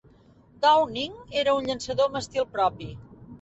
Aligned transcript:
Downing 0.63 1.13
era 1.41 1.53
un 1.59 1.69
llançador 1.73 2.09
amb 2.13 2.19
estil 2.21 2.49
propi. 2.57 2.89